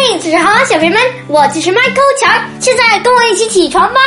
[0.00, 4.00] morning，早上好，小朋友们，我就是 Michael 强，现在跟我一起起床吧。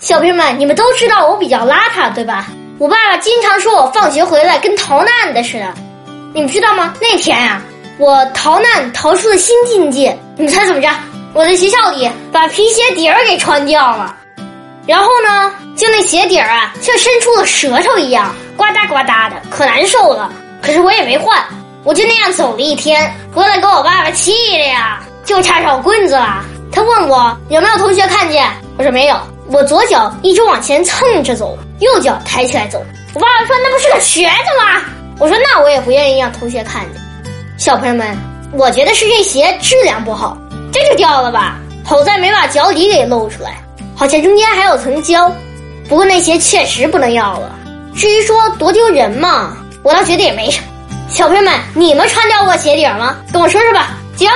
[0.00, 2.48] 小朋友们，你们都知道我比较邋遢，对吧？
[2.78, 5.72] 我爸爸经常说我放学回来跟逃难的似的。
[6.34, 6.92] 你们知道吗？
[7.00, 7.62] 那天呀、
[7.98, 10.16] 我逃难逃出了新境界。
[10.36, 10.88] 你们猜怎么着？
[11.32, 14.16] 我在学校里把皮鞋底儿给穿掉了，
[14.86, 20.32] 然后呢，就那鞋底儿啊，像伸出了舌头一样，呱嗒呱嗒的，可难受了。
[20.60, 21.42] 可是我也没换，
[21.84, 24.65] 我就那样走了一天，回来给我爸爸气的，
[25.26, 26.42] 就差找棍子了。
[26.72, 28.48] 他问我有没有同学看见，
[28.78, 29.16] 我说没有。
[29.48, 32.82] 我左脚一直往前蹭着走，右脚抬起来走。
[33.12, 34.82] 我爸爸说那不是个瘸子吗？
[35.18, 37.02] 我说那我也不愿意让同学看见。
[37.58, 38.16] 小朋友们，
[38.52, 40.36] 我觉得是这鞋质量不好，
[40.72, 41.58] 这就掉了吧。
[41.84, 43.62] 好在没把脚底给露出来，
[43.94, 45.32] 好像中间还有层胶。
[45.88, 47.54] 不过那鞋确实不能要了。
[47.94, 50.66] 至于说多丢人嘛，我倒觉得也没什么。
[51.08, 53.16] 小朋友们，你们穿掉过鞋底吗？
[53.32, 54.34] 跟我说说吧，结吧。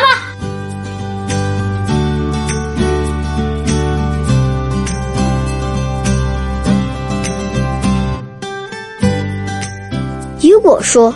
[10.49, 11.15] 如果说，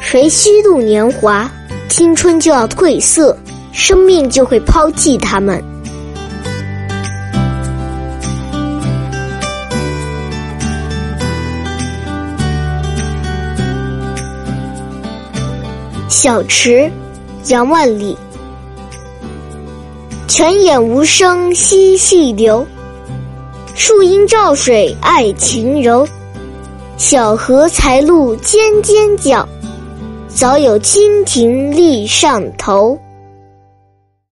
[0.00, 1.50] 谁虚度年华，
[1.88, 3.36] 青春就要褪色，
[3.72, 5.62] 生命就会抛弃他们。
[16.08, 16.90] 小池，
[17.48, 18.16] 杨万里。
[20.28, 22.66] 泉眼无声惜细流，
[23.74, 26.06] 树阴照水爱晴柔。
[27.04, 29.46] 小荷才露尖尖角，
[30.28, 32.96] 早有蜻蜓立上头。